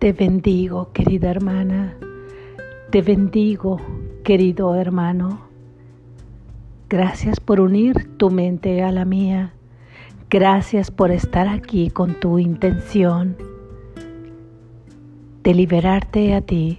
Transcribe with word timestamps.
Te 0.00 0.14
bendigo, 0.14 0.92
querida 0.94 1.30
hermana. 1.30 1.94
Te 2.90 3.02
bendigo, 3.02 3.78
querido 4.24 4.74
hermano. 4.74 5.42
Gracias 6.88 7.38
por 7.38 7.60
unir 7.60 8.16
tu 8.16 8.30
mente 8.30 8.82
a 8.82 8.92
la 8.92 9.04
mía. 9.04 9.52
Gracias 10.30 10.90
por 10.90 11.10
estar 11.10 11.48
aquí 11.48 11.90
con 11.90 12.18
tu 12.18 12.38
intención 12.38 13.36
de 15.42 15.52
liberarte 15.52 16.32
a 16.32 16.40
ti, 16.40 16.78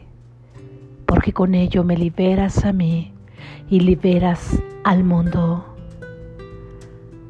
porque 1.06 1.32
con 1.32 1.54
ello 1.54 1.84
me 1.84 1.98
liberas 1.98 2.66
a 2.66 2.74
mí 2.74 3.14
y 3.70 3.82
liberas 3.82 4.60
al 4.84 5.04
mundo. 5.04 5.64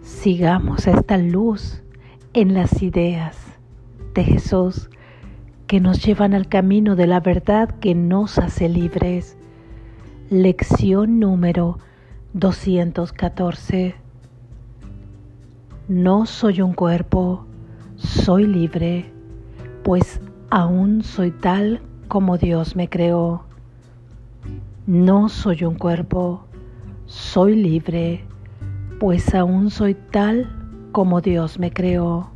Sigamos 0.03 0.87
esta 0.87 1.17
luz 1.17 1.83
en 2.31 2.53
las 2.53 2.81
ideas 2.81 3.37
de 4.13 4.23
Jesús 4.23 4.89
que 5.71 5.79
nos 5.79 6.05
llevan 6.05 6.33
al 6.33 6.49
camino 6.49 6.97
de 6.97 7.07
la 7.07 7.21
verdad 7.21 7.69
que 7.79 7.95
nos 7.95 8.39
hace 8.39 8.67
libres. 8.67 9.37
Lección 10.29 11.21
número 11.21 11.79
214. 12.33 13.95
No 15.87 16.25
soy 16.25 16.59
un 16.59 16.73
cuerpo, 16.73 17.45
soy 17.95 18.47
libre, 18.47 19.13
pues 19.81 20.19
aún 20.49 21.05
soy 21.05 21.31
tal 21.31 21.81
como 22.09 22.37
Dios 22.37 22.75
me 22.75 22.89
creó. 22.89 23.45
No 24.85 25.29
soy 25.29 25.63
un 25.63 25.75
cuerpo, 25.75 26.47
soy 27.05 27.55
libre, 27.55 28.25
pues 28.99 29.33
aún 29.33 29.71
soy 29.71 29.93
tal 29.93 30.51
como 30.91 31.21
Dios 31.21 31.59
me 31.59 31.71
creó. 31.71 32.29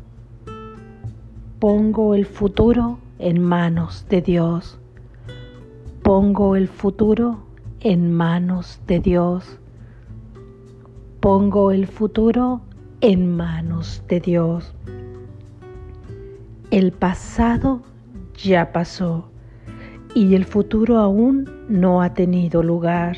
Pongo 1.59 2.15
el 2.15 2.25
futuro 2.25 2.99
en 3.19 3.41
manos 3.41 4.05
de 4.09 4.21
Dios. 4.21 4.77
Pongo 6.03 6.55
el 6.55 6.67
futuro 6.67 7.39
en 7.79 8.11
manos 8.11 8.81
de 8.87 8.99
Dios. 8.99 9.59
Pongo 11.19 11.71
el 11.71 11.87
futuro 11.87 12.61
en 13.01 13.35
manos 13.35 14.03
de 14.07 14.19
Dios. 14.19 14.75
El 16.71 16.91
pasado 16.91 17.81
ya 18.35 18.71
pasó 18.71 19.29
y 20.13 20.35
el 20.35 20.45
futuro 20.45 20.97
aún 20.97 21.49
no 21.69 22.01
ha 22.01 22.13
tenido 22.13 22.63
lugar. 22.63 23.17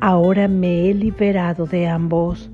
Ahora 0.00 0.48
me 0.48 0.88
he 0.88 0.94
liberado 0.94 1.66
de 1.66 1.88
ambos, 1.88 2.50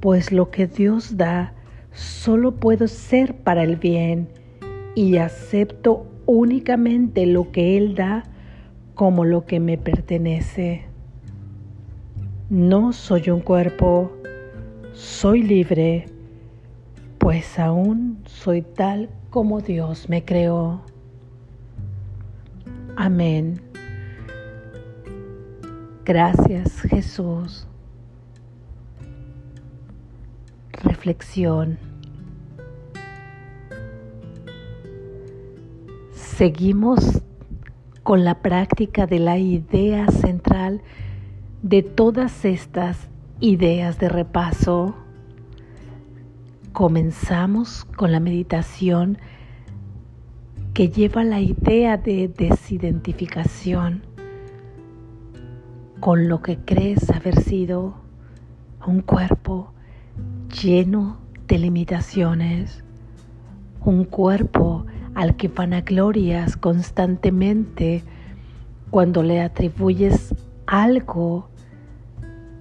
pues 0.00 0.32
lo 0.32 0.50
que 0.50 0.66
Dios 0.66 1.16
da 1.16 1.52
solo 1.92 2.52
puede 2.52 2.88
ser 2.88 3.34
para 3.34 3.62
el 3.62 3.76
bien 3.76 4.28
y 4.96 5.18
acepto 5.18 6.06
únicamente 6.24 7.26
lo 7.26 7.52
que 7.52 7.76
Él 7.76 7.94
da 7.94 8.24
como 8.94 9.26
lo 9.26 9.44
que 9.44 9.60
me 9.60 9.76
pertenece. 9.76 10.86
No 12.48 12.94
soy 12.94 13.28
un 13.28 13.40
cuerpo, 13.40 14.10
soy 14.94 15.42
libre, 15.42 16.06
pues 17.18 17.58
aún 17.58 18.22
soy 18.24 18.62
tal 18.62 19.10
como 19.28 19.60
Dios 19.60 20.08
me 20.08 20.24
creó. 20.24 20.80
Amén. 22.96 23.60
Gracias 26.06 26.80
Jesús. 26.80 27.68
Reflexión. 30.72 31.95
Seguimos 36.36 37.22
con 38.02 38.22
la 38.22 38.42
práctica 38.42 39.06
de 39.06 39.18
la 39.18 39.38
idea 39.38 40.06
central 40.08 40.82
de 41.62 41.82
todas 41.82 42.44
estas 42.44 43.08
ideas 43.40 43.98
de 43.98 44.10
repaso. 44.10 44.94
Comenzamos 46.74 47.86
con 47.86 48.12
la 48.12 48.20
meditación 48.20 49.16
que 50.74 50.90
lleva 50.90 51.24
la 51.24 51.40
idea 51.40 51.96
de 51.96 52.28
desidentificación 52.28 54.02
con 56.00 56.28
lo 56.28 56.42
que 56.42 56.58
crees 56.58 57.08
haber 57.08 57.40
sido 57.40 57.94
un 58.86 59.00
cuerpo 59.00 59.72
lleno 60.62 61.16
de 61.48 61.58
limitaciones, 61.58 62.84
un 63.80 64.04
cuerpo 64.04 64.85
al 65.16 65.34
que 65.36 65.48
vanaglorias 65.48 66.58
constantemente 66.58 68.04
cuando 68.90 69.22
le 69.22 69.40
atribuyes 69.40 70.34
algo 70.66 71.48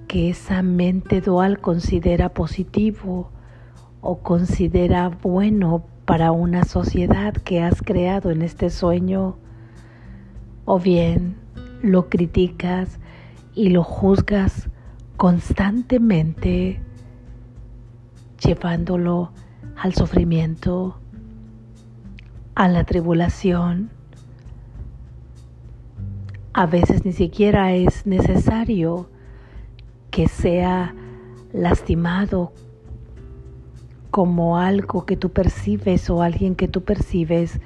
que 0.08 0.30
esa 0.30 0.62
mente 0.62 1.20
dual 1.20 1.60
considera 1.60 2.30
positivo 2.30 3.30
o 4.00 4.20
considera 4.20 5.10
bueno 5.10 5.84
para 6.06 6.32
una 6.32 6.64
sociedad 6.64 7.34
que 7.34 7.62
has 7.62 7.82
creado 7.82 8.32
en 8.32 8.42
este 8.42 8.70
sueño, 8.70 9.36
o 10.64 10.80
bien 10.80 11.36
lo 11.82 12.08
criticas 12.08 13.00
y 13.54 13.70
lo 13.70 13.84
juzgas 13.84 14.70
constantemente, 15.18 16.80
llevándolo 18.42 19.34
al 19.76 19.94
sufrimiento, 19.94 21.02
a 22.56 22.70
la 22.70 22.86
tribulación. 22.86 23.90
A 26.54 26.66
veces 26.66 27.06
ni 27.06 27.12
siquiera 27.12 27.74
es 27.74 28.06
necesario 28.06 29.10
que 30.10 30.30
sea 30.30 30.96
lastimado 31.52 32.54
como 34.10 34.58
algo 34.58 35.06
que 35.06 35.18
tú 35.18 35.32
percibes 35.32 36.10
o 36.10 36.22
alguien 36.22 36.56
que 36.56 36.70
tú 36.70 36.82
percibes 36.84 37.60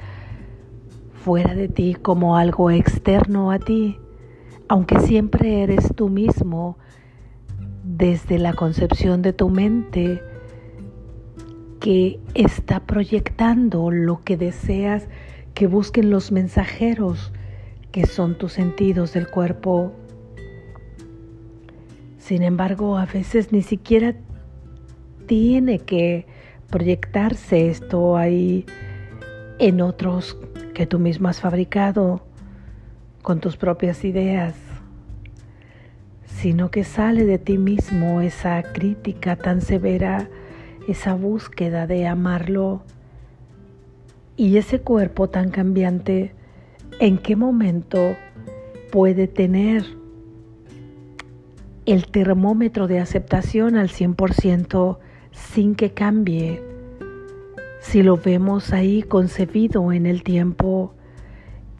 fuera 1.14 1.54
de 1.54 1.68
ti 1.68 1.94
como 1.94 2.36
algo 2.36 2.72
externo 2.72 3.52
a 3.52 3.60
ti, 3.60 4.00
aunque 4.68 5.00
siempre 5.00 5.62
eres 5.62 5.94
tú 5.96 6.10
mismo 6.10 6.78
desde 7.84 8.40
la 8.40 8.54
concepción 8.54 9.22
de 9.22 9.34
tu 9.34 9.50
mente 9.50 10.24
que 11.90 12.20
está 12.36 12.82
proyectando 12.82 13.90
lo 13.90 14.22
que 14.22 14.38
deseas 14.38 15.08
que 15.56 15.66
busquen 15.66 16.12
los 16.12 16.32
mensajeros 16.32 17.34
que 17.92 18.06
son 18.06 18.38
tus 18.38 18.54
sentidos 18.54 19.14
del 19.14 19.28
cuerpo. 19.28 19.92
Sin 22.20 22.44
embargo, 22.44 23.00
a 23.00 23.08
veces 23.08 23.52
ni 23.52 23.64
siquiera 23.64 24.14
tiene 25.26 25.80
que 25.80 26.28
proyectarse 26.70 27.72
esto 27.72 28.18
ahí 28.18 28.68
en 29.58 29.82
otros 29.82 30.38
que 30.76 30.86
tú 30.86 31.00
mismo 31.00 31.28
has 31.28 31.42
fabricado 31.42 32.24
con 33.24 33.40
tus 33.40 33.58
propias 33.58 34.06
ideas, 34.06 34.54
sino 36.24 36.70
que 36.70 36.84
sale 36.84 37.26
de 37.26 37.40
ti 37.40 37.58
mismo 37.58 38.22
esa 38.22 38.62
crítica 38.62 39.36
tan 39.36 39.62
severa 39.62 40.30
esa 40.88 41.14
búsqueda 41.16 41.88
de 41.88 42.08
amarlo 42.08 42.82
y 44.36 44.58
ese 44.58 44.80
cuerpo 44.80 45.30
tan 45.30 45.52
cambiante, 45.52 46.34
¿en 47.00 47.18
qué 47.18 47.36
momento 47.36 48.16
puede 48.92 49.28
tener 49.28 49.84
el 51.86 52.08
termómetro 52.08 52.88
de 52.88 53.00
aceptación 53.00 53.76
al 53.76 53.90
100% 53.90 54.98
sin 55.32 55.76
que 55.76 55.92
cambie? 55.92 56.64
Si 57.82 58.02
lo 58.02 58.18
vemos 58.18 58.72
ahí 58.72 59.04
concebido 59.04 59.92
en 59.92 60.06
el 60.06 60.24
tiempo, 60.24 60.94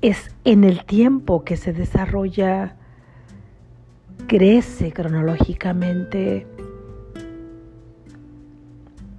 es 0.02 0.32
en 0.44 0.64
el 0.64 0.86
tiempo 0.86 1.44
que 1.44 1.58
se 1.58 1.74
desarrolla, 1.74 2.76
crece 4.28 4.92
cronológicamente 4.92 6.46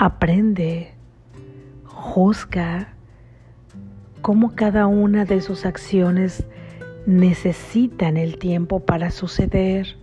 aprende, 0.00 0.94
juzga 1.84 2.94
cómo 4.22 4.54
cada 4.54 4.86
una 4.86 5.26
de 5.26 5.42
sus 5.42 5.66
acciones 5.66 6.46
necesitan 7.04 8.16
el 8.16 8.38
tiempo 8.38 8.80
para 8.80 9.10
suceder, 9.10 9.98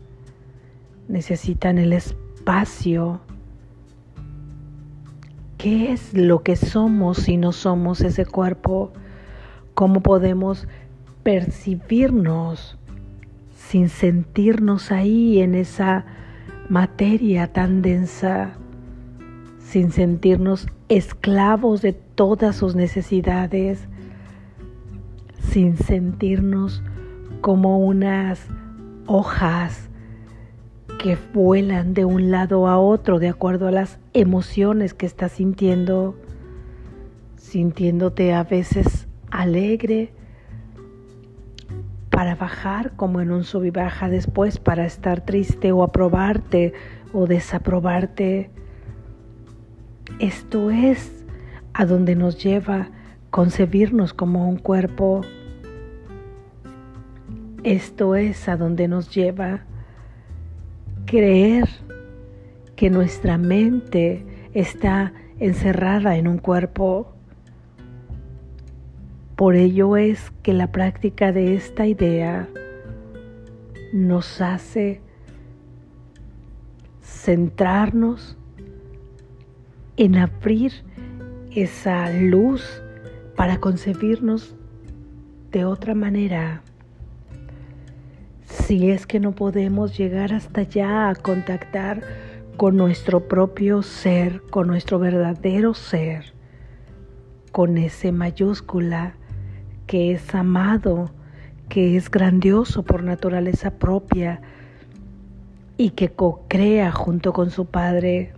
necesitan 1.08 1.80
el 1.80 1.94
espacio. 1.94 3.22
¿Qué 5.58 5.92
es 5.92 6.14
lo 6.14 6.44
que 6.44 6.58
somos 6.58 7.18
si 7.18 7.38
no 7.38 7.52
somos 7.52 8.02
ese 8.02 8.28
cuerpo? 8.28 8.94
¿Cómo 9.74 10.02
podemos 10.02 10.68
percibirnos 11.24 12.78
sin 13.56 13.90
sentirnos 13.90 14.92
ahí 14.92 15.40
en 15.40 15.56
esa 15.56 16.06
materia 16.70 17.52
tan 17.52 17.82
densa? 17.82 18.60
Sin 19.68 19.92
sentirnos 19.92 20.68
esclavos 20.88 21.82
de 21.82 21.92
todas 21.92 22.56
sus 22.56 22.74
necesidades, 22.74 23.86
sin 25.40 25.76
sentirnos 25.76 26.82
como 27.42 27.80
unas 27.80 28.48
hojas 29.08 29.90
que 31.00 31.18
vuelan 31.34 31.94
de 31.94 32.06
un 32.06 32.32
lado 32.32 32.68
a 32.68 32.80
otro 32.80 33.20
de 33.20 33.28
acuerdo 33.28 33.68
a 33.68 33.72
las 33.72 34.00
emociones 34.14 34.94
que 34.94 35.06
estás 35.06 35.34
sintiendo, 35.34 36.16
sintiéndote 37.36 38.34
a 38.34 38.46
veces 38.46 39.10
alegre 39.32 40.14
para 42.10 42.36
bajar 42.36 42.96
como 42.96 43.20
en 43.20 43.32
un 43.32 43.44
sub 43.44 43.66
y 43.66 43.72
baja 43.72 44.08
después 44.08 44.60
para 44.60 44.86
estar 44.86 45.26
triste 45.26 45.74
o 45.74 45.84
aprobarte 45.84 46.72
o 47.12 47.28
desaprobarte. 47.28 48.50
Esto 50.20 50.72
es 50.72 51.24
a 51.74 51.86
donde 51.86 52.16
nos 52.16 52.44
lleva 52.44 52.90
concebirnos 53.30 54.14
como 54.14 54.50
un 54.50 54.58
cuerpo. 54.58 55.22
Esto 57.64 58.16
es 58.16 58.50
a 58.50 58.58
donde 58.58 58.88
nos 58.88 59.14
lleva 59.14 59.62
creer 61.06 61.70
que 62.76 62.90
nuestra 62.90 63.38
mente 63.38 64.26
está 64.54 65.14
encerrada 65.40 66.18
en 66.18 66.28
un 66.28 66.40
cuerpo. 66.40 67.14
Por 69.36 69.54
ello 69.54 69.98
es 69.98 70.32
que 70.42 70.54
la 70.54 70.72
práctica 70.72 71.32
de 71.32 71.54
esta 71.54 71.86
idea 71.86 72.48
nos 73.94 74.42
hace 74.42 75.00
centrarnos 77.04 78.37
en 79.98 80.16
abrir 80.16 80.72
esa 81.52 82.12
luz 82.12 82.82
para 83.36 83.60
concebirnos 83.60 84.56
de 85.52 85.66
otra 85.66 85.96
manera. 85.96 86.62
Si 88.46 88.92
es 88.92 89.08
que 89.08 89.20
no 89.20 89.34
podemos 89.34 89.98
llegar 89.98 90.34
hasta 90.34 90.62
allá 90.62 91.10
a 91.10 91.16
contactar 91.16 92.04
con 92.58 92.78
nuestro 92.78 93.28
propio 93.28 93.82
ser, 93.82 94.42
con 94.50 94.68
nuestro 94.68 95.00
verdadero 95.00 95.74
ser, 95.74 96.34
con 97.52 97.78
ese 97.78 98.12
mayúscula 98.12 99.16
que 99.88 100.12
es 100.12 100.36
amado, 100.36 101.12
que 101.70 101.98
es 101.98 102.12
grandioso 102.12 102.84
por 102.84 103.04
naturaleza 103.04 103.72
propia 103.72 104.42
y 105.78 105.92
que 105.92 106.10
co-crea 106.10 106.92
junto 106.92 107.34
con 107.34 107.50
su 107.52 107.66
Padre 107.66 108.34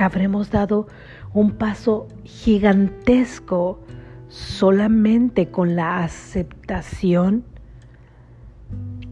habremos 0.00 0.50
dado 0.50 0.86
un 1.32 1.52
paso 1.52 2.08
gigantesco 2.24 3.80
solamente 4.28 5.50
con 5.50 5.76
la 5.76 6.02
aceptación 6.02 7.44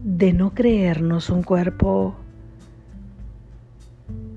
de 0.03 0.33
no 0.33 0.53
creernos 0.53 1.29
un 1.29 1.43
cuerpo, 1.43 2.15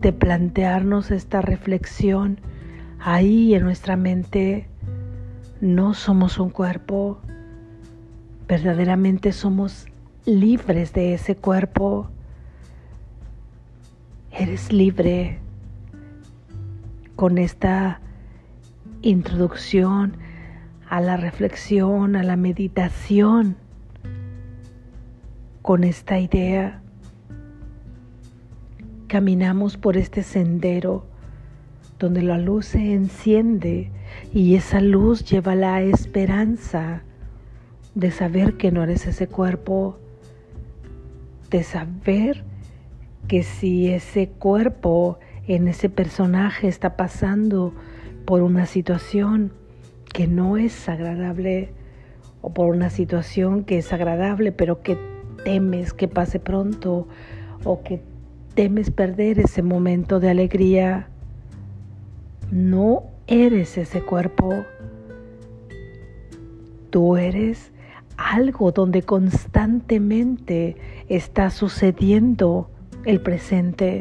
de 0.00 0.12
plantearnos 0.12 1.10
esta 1.10 1.40
reflexión. 1.40 2.38
Ahí 3.00 3.54
en 3.54 3.62
nuestra 3.62 3.96
mente, 3.96 4.68
no 5.60 5.94
somos 5.94 6.38
un 6.38 6.50
cuerpo, 6.50 7.20
verdaderamente 8.48 9.32
somos 9.32 9.86
libres 10.24 10.92
de 10.92 11.14
ese 11.14 11.36
cuerpo, 11.36 12.10
eres 14.32 14.72
libre 14.72 15.38
con 17.22 17.38
esta 17.38 18.00
introducción 19.00 20.16
a 20.90 21.00
la 21.00 21.16
reflexión, 21.16 22.16
a 22.16 22.24
la 22.24 22.34
meditación, 22.34 23.54
con 25.62 25.84
esta 25.84 26.18
idea, 26.18 26.82
caminamos 29.06 29.76
por 29.76 29.96
este 29.96 30.24
sendero 30.24 31.06
donde 32.00 32.22
la 32.22 32.38
luz 32.38 32.66
se 32.66 32.92
enciende 32.92 33.92
y 34.34 34.56
esa 34.56 34.80
luz 34.80 35.24
lleva 35.24 35.54
la 35.54 35.80
esperanza 35.80 37.04
de 37.94 38.10
saber 38.10 38.56
que 38.56 38.72
no 38.72 38.82
eres 38.82 39.06
ese 39.06 39.28
cuerpo, 39.28 39.96
de 41.50 41.62
saber 41.62 42.42
que 43.28 43.44
si 43.44 43.90
ese 43.90 44.28
cuerpo 44.28 45.20
en 45.46 45.68
ese 45.68 45.88
personaje 45.88 46.68
está 46.68 46.96
pasando 46.96 47.72
por 48.24 48.42
una 48.42 48.66
situación 48.66 49.52
que 50.12 50.26
no 50.26 50.56
es 50.56 50.88
agradable 50.88 51.72
o 52.40 52.52
por 52.52 52.74
una 52.74 52.90
situación 52.90 53.64
que 53.64 53.78
es 53.78 53.92
agradable 53.92 54.52
pero 54.52 54.82
que 54.82 54.98
temes 55.44 55.92
que 55.92 56.08
pase 56.08 56.38
pronto 56.38 57.08
o 57.64 57.82
que 57.82 58.02
temes 58.54 58.90
perder 58.90 59.38
ese 59.38 59.62
momento 59.62 60.20
de 60.20 60.30
alegría, 60.30 61.08
no 62.50 63.04
eres 63.26 63.78
ese 63.78 64.02
cuerpo. 64.02 64.64
Tú 66.90 67.16
eres 67.16 67.72
algo 68.16 68.72
donde 68.72 69.02
constantemente 69.02 70.76
está 71.08 71.50
sucediendo 71.50 72.70
el 73.04 73.20
presente. 73.20 74.00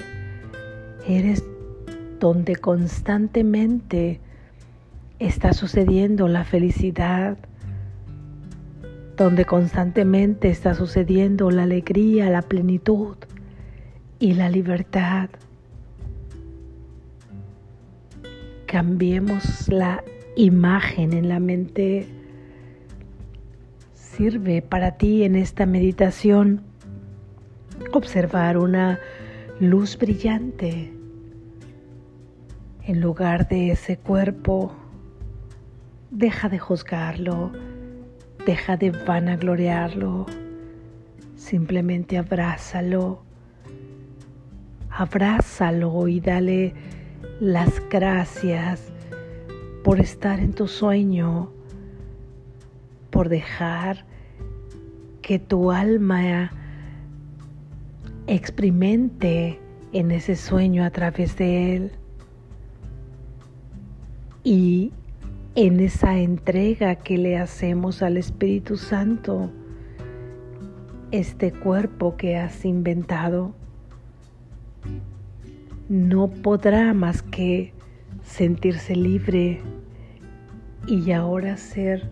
Eres 1.07 1.43
donde 2.19 2.55
constantemente 2.55 4.19
está 5.19 5.53
sucediendo 5.53 6.27
la 6.27 6.43
felicidad, 6.43 7.37
donde 9.17 9.45
constantemente 9.45 10.49
está 10.49 10.73
sucediendo 10.73 11.51
la 11.51 11.63
alegría, 11.63 12.29
la 12.29 12.41
plenitud 12.41 13.17
y 14.19 14.33
la 14.33 14.49
libertad. 14.49 15.29
Cambiemos 18.65 19.67
la 19.67 20.03
imagen 20.35 21.13
en 21.13 21.27
la 21.27 21.39
mente. 21.39 22.07
Sirve 23.93 24.61
para 24.61 24.97
ti 24.97 25.23
en 25.23 25.35
esta 25.35 25.65
meditación 25.65 26.61
observar 27.91 28.57
una 28.57 28.99
luz 29.61 29.95
brillante 29.95 30.91
en 32.83 32.99
lugar 32.99 33.47
de 33.47 33.69
ese 33.69 33.95
cuerpo. 33.95 34.73
Deja 36.09 36.49
de 36.49 36.57
juzgarlo, 36.57 37.51
deja 38.43 38.75
de 38.75 38.89
vanagloriarlo, 38.89 40.25
simplemente 41.35 42.17
abrázalo, 42.17 43.21
abrázalo 44.89 46.07
y 46.07 46.19
dale 46.19 46.73
las 47.39 47.87
gracias 47.87 48.91
por 49.83 49.99
estar 49.99 50.39
en 50.39 50.53
tu 50.53 50.67
sueño, 50.67 51.51
por 53.11 53.29
dejar 53.29 54.05
que 55.21 55.37
tu 55.37 55.71
alma 55.71 56.51
experimente 58.35 59.59
en 59.91 60.09
ese 60.11 60.37
sueño 60.37 60.85
a 60.85 60.89
través 60.89 61.35
de 61.35 61.75
Él. 61.75 61.91
Y 64.43 64.93
en 65.55 65.81
esa 65.81 66.17
entrega 66.17 66.95
que 66.95 67.17
le 67.17 67.37
hacemos 67.37 68.01
al 68.01 68.15
Espíritu 68.15 68.77
Santo, 68.77 69.51
este 71.11 71.51
cuerpo 71.51 72.15
que 72.15 72.37
has 72.37 72.63
inventado 72.63 73.53
no 75.89 76.29
podrá 76.29 76.93
más 76.93 77.21
que 77.21 77.73
sentirse 78.23 78.95
libre 78.95 79.59
y 80.87 81.11
ahora 81.11 81.57
ser 81.57 82.09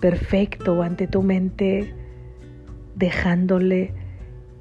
perfecto 0.00 0.82
ante 0.82 1.06
tu 1.06 1.22
mente, 1.22 1.92
dejándole 2.96 3.92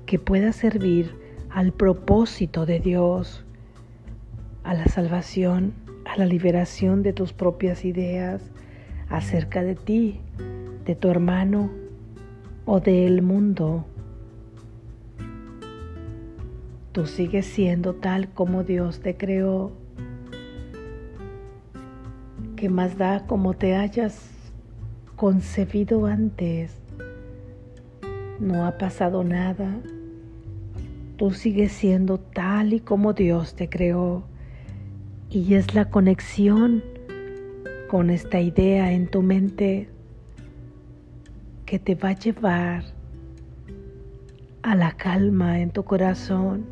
que 0.07 0.17
pueda 0.17 0.53
servir 0.53 1.13
al 1.49 1.73
propósito 1.73 2.65
de 2.65 2.79
Dios, 2.79 3.45
a 4.63 4.73
la 4.73 4.85
salvación, 4.85 5.73
a 6.05 6.17
la 6.17 6.25
liberación 6.25 7.03
de 7.03 7.11
tus 7.11 7.33
propias 7.33 7.83
ideas 7.83 8.41
acerca 9.09 9.63
de 9.63 9.75
ti, 9.75 10.21
de 10.85 10.95
tu 10.95 11.09
hermano 11.09 11.69
o 12.65 12.79
del 12.79 13.21
mundo. 13.21 13.85
Tú 16.93 17.05
sigues 17.05 17.45
siendo 17.45 17.93
tal 17.93 18.29
como 18.29 18.63
Dios 18.63 19.01
te 19.01 19.15
creó. 19.15 19.73
que 22.55 22.69
más 22.69 22.97
da 22.97 23.27
como 23.27 23.53
te 23.53 23.75
hayas 23.75 24.31
concebido 25.15 26.07
antes? 26.07 26.75
No 28.39 28.65
ha 28.65 28.79
pasado 28.79 29.23
nada 29.23 29.79
Tú 31.17 31.31
sigues 31.31 31.71
siendo 31.71 32.19
tal 32.19 32.73
y 32.73 32.79
como 32.79 33.13
Dios 33.13 33.55
te 33.55 33.69
creó. 33.69 34.23
Y 35.31 35.55
es 35.55 35.73
la 35.73 35.89
conexión 35.89 36.83
con 37.89 38.11
esta 38.11 38.39
idea 38.39 38.91
en 38.93 39.07
tu 39.07 39.23
mente 39.23 39.89
que 41.65 41.79
te 41.79 41.95
va 41.95 42.09
a 42.09 42.19
llevar 42.19 42.83
a 44.61 44.75
la 44.75 44.91
calma 44.91 45.59
en 45.59 45.71
tu 45.71 45.83
corazón, 45.83 46.65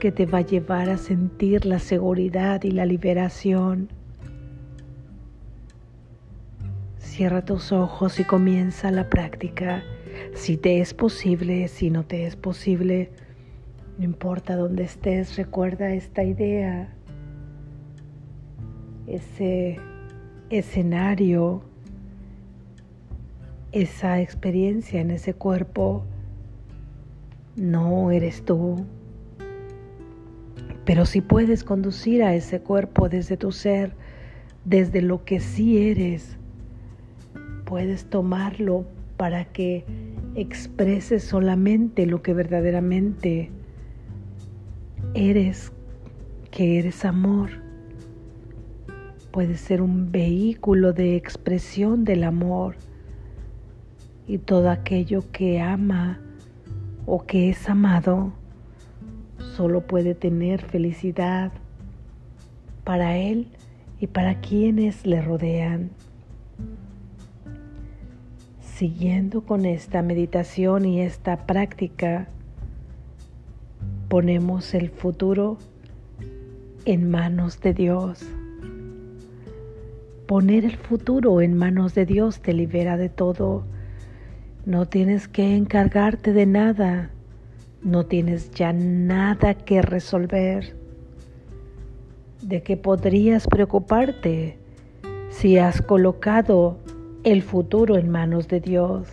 que 0.00 0.10
te 0.10 0.26
va 0.26 0.38
a 0.38 0.46
llevar 0.46 0.90
a 0.90 0.98
sentir 0.98 1.66
la 1.66 1.78
seguridad 1.78 2.64
y 2.64 2.72
la 2.72 2.84
liberación. 2.84 3.90
Cierra 6.98 7.44
tus 7.44 7.70
ojos 7.70 8.18
y 8.18 8.24
comienza 8.24 8.90
la 8.90 9.08
práctica. 9.08 9.84
Si 10.34 10.56
te 10.56 10.80
es 10.80 10.94
posible, 10.94 11.68
si 11.68 11.90
no 11.90 12.04
te 12.04 12.26
es 12.26 12.36
posible, 12.36 13.10
no 13.98 14.04
importa 14.04 14.56
dónde 14.56 14.84
estés, 14.84 15.36
recuerda 15.36 15.92
esta 15.92 16.22
idea, 16.22 16.94
ese 19.06 19.78
escenario, 20.50 21.62
esa 23.72 24.20
experiencia 24.20 25.00
en 25.00 25.10
ese 25.10 25.34
cuerpo. 25.34 26.04
No 27.56 28.12
eres 28.12 28.44
tú, 28.44 28.86
pero 30.88 31.04
si 31.04 31.20
puedes 31.20 31.64
conducir 31.64 32.22
a 32.22 32.34
ese 32.34 32.60
cuerpo 32.60 33.10
desde 33.10 33.36
tu 33.36 33.52
ser, 33.52 33.92
desde 34.64 35.02
lo 35.02 35.22
que 35.22 35.38
sí 35.38 35.90
eres, 35.90 36.38
puedes 37.66 38.06
tomarlo 38.06 38.86
para 39.18 39.44
que 39.44 39.84
expreses 40.40 41.24
solamente 41.24 42.06
lo 42.06 42.22
que 42.22 42.32
verdaderamente 42.32 43.50
eres, 45.14 45.72
que 46.52 46.78
eres 46.78 47.04
amor. 47.04 47.50
Puedes 49.32 49.60
ser 49.60 49.82
un 49.82 50.12
vehículo 50.12 50.92
de 50.92 51.16
expresión 51.16 52.04
del 52.04 52.22
amor 52.22 52.76
y 54.28 54.38
todo 54.38 54.70
aquello 54.70 55.24
que 55.32 55.60
ama 55.60 56.20
o 57.04 57.26
que 57.26 57.50
es 57.50 57.68
amado 57.68 58.32
solo 59.56 59.80
puede 59.80 60.14
tener 60.14 60.62
felicidad 60.62 61.50
para 62.84 63.16
él 63.16 63.48
y 63.98 64.06
para 64.06 64.40
quienes 64.40 65.04
le 65.04 65.20
rodean. 65.20 65.90
Siguiendo 68.78 69.40
con 69.40 69.64
esta 69.64 70.02
meditación 70.02 70.84
y 70.84 71.00
esta 71.00 71.46
práctica, 71.46 72.28
ponemos 74.08 74.72
el 74.72 74.90
futuro 74.90 75.58
en 76.84 77.10
manos 77.10 77.60
de 77.60 77.74
Dios. 77.74 78.24
Poner 80.28 80.64
el 80.64 80.76
futuro 80.76 81.40
en 81.40 81.58
manos 81.58 81.96
de 81.96 82.06
Dios 82.06 82.38
te 82.40 82.52
libera 82.52 82.96
de 82.96 83.08
todo. 83.08 83.64
No 84.64 84.86
tienes 84.86 85.26
que 85.26 85.56
encargarte 85.56 86.32
de 86.32 86.46
nada. 86.46 87.10
No 87.82 88.06
tienes 88.06 88.52
ya 88.52 88.72
nada 88.72 89.54
que 89.54 89.82
resolver. 89.82 90.76
¿De 92.42 92.62
qué 92.62 92.76
podrías 92.76 93.48
preocuparte 93.48 94.56
si 95.30 95.58
has 95.58 95.82
colocado 95.82 96.78
el 97.32 97.42
futuro 97.42 97.98
en 97.98 98.08
manos 98.08 98.48
de 98.48 98.58
Dios 98.58 99.06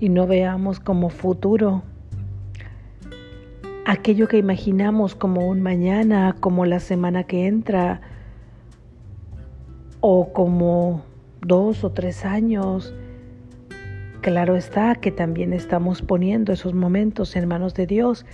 y 0.00 0.08
no 0.08 0.26
veamos 0.26 0.80
como 0.80 1.10
futuro 1.10 1.84
aquello 3.86 4.26
que 4.26 4.38
imaginamos 4.38 5.14
como 5.14 5.46
un 5.48 5.62
mañana, 5.62 6.34
como 6.40 6.66
la 6.66 6.80
semana 6.80 7.22
que 7.22 7.46
entra 7.46 8.00
o 10.00 10.32
como 10.32 11.04
dos 11.40 11.84
o 11.84 11.92
tres 11.92 12.24
años. 12.24 12.92
Claro 14.20 14.56
está 14.56 14.96
que 14.96 15.12
también 15.12 15.52
estamos 15.52 16.02
poniendo 16.02 16.52
esos 16.52 16.74
momentos 16.74 17.36
en 17.36 17.46
manos 17.46 17.74
de 17.74 17.86
Dios. 17.86 18.26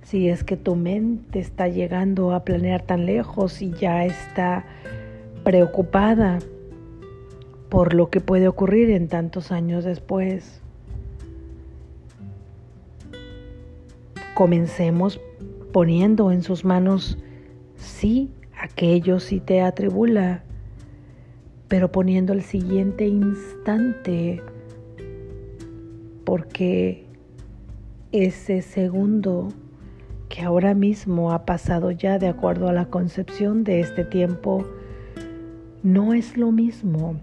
Si 0.00 0.30
es 0.30 0.42
que 0.42 0.56
tu 0.56 0.74
mente 0.74 1.38
está 1.38 1.68
llegando 1.68 2.32
a 2.32 2.44
planear 2.44 2.80
tan 2.80 3.04
lejos 3.04 3.60
y 3.60 3.72
ya 3.72 4.06
está 4.06 4.64
preocupada 5.44 6.38
por 7.70 7.94
lo 7.94 8.10
que 8.10 8.20
puede 8.20 8.48
ocurrir 8.48 8.90
en 8.90 9.08
tantos 9.08 9.52
años 9.52 9.84
después. 9.84 10.60
Comencemos 14.34 15.20
poniendo 15.72 16.32
en 16.32 16.42
sus 16.42 16.64
manos, 16.64 17.16
sí, 17.76 18.32
aquello 18.60 19.20
sí 19.20 19.38
te 19.38 19.60
atribula, 19.60 20.42
pero 21.68 21.92
poniendo 21.92 22.32
el 22.32 22.42
siguiente 22.42 23.06
instante, 23.06 24.42
porque 26.24 27.06
ese 28.10 28.62
segundo 28.62 29.48
que 30.28 30.42
ahora 30.42 30.74
mismo 30.74 31.32
ha 31.32 31.44
pasado 31.44 31.92
ya 31.92 32.18
de 32.18 32.26
acuerdo 32.26 32.68
a 32.68 32.72
la 32.72 32.86
concepción 32.86 33.62
de 33.62 33.80
este 33.80 34.04
tiempo, 34.04 34.64
no 35.84 36.14
es 36.14 36.36
lo 36.36 36.50
mismo 36.50 37.20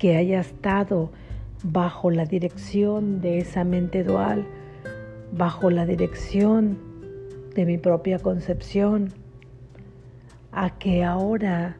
que 0.00 0.16
haya 0.16 0.40
estado 0.40 1.12
bajo 1.62 2.10
la 2.10 2.24
dirección 2.24 3.20
de 3.20 3.38
esa 3.38 3.64
mente 3.64 4.02
dual, 4.02 4.46
bajo 5.30 5.70
la 5.70 5.84
dirección 5.84 6.78
de 7.54 7.66
mi 7.66 7.76
propia 7.76 8.18
concepción, 8.18 9.12
a 10.52 10.78
que 10.78 11.04
ahora 11.04 11.76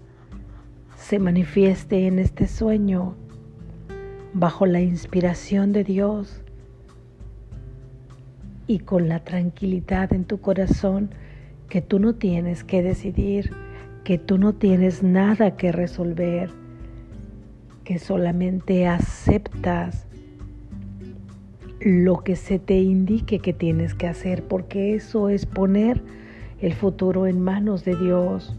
se 0.96 1.18
manifieste 1.18 2.06
en 2.06 2.18
este 2.18 2.46
sueño 2.46 3.16
bajo 4.34 4.66
la 4.66 4.82
inspiración 4.82 5.72
de 5.72 5.82
Dios 5.82 6.42
y 8.66 8.80
con 8.80 9.08
la 9.08 9.20
tranquilidad 9.20 10.12
en 10.12 10.26
tu 10.26 10.42
corazón 10.42 11.10
que 11.70 11.80
tú 11.80 11.98
no 11.98 12.16
tienes 12.16 12.64
que 12.64 12.82
decidir, 12.82 13.50
que 14.04 14.18
tú 14.18 14.36
no 14.36 14.52
tienes 14.52 15.02
nada 15.02 15.56
que 15.56 15.72
resolver, 15.72 16.59
que 17.90 17.98
solamente 17.98 18.86
aceptas 18.86 20.06
lo 21.80 22.22
que 22.22 22.36
se 22.36 22.60
te 22.60 22.78
indique 22.78 23.40
que 23.40 23.52
tienes 23.52 23.96
que 23.96 24.06
hacer, 24.06 24.44
porque 24.44 24.94
eso 24.94 25.28
es 25.28 25.44
poner 25.44 26.00
el 26.60 26.72
futuro 26.72 27.26
en 27.26 27.40
manos 27.40 27.84
de 27.84 27.96
Dios. 27.96 28.54